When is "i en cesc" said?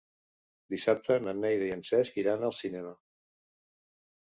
1.69-2.19